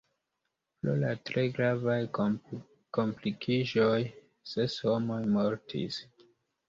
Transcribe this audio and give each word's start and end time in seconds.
Pro 0.83 0.93
la 1.01 1.11
tre 1.29 1.43
gravaj 1.57 1.97
komplikiĝoj 2.97 4.01
ses 4.55 4.79
homoj 4.89 5.21
mortis. 5.37 6.01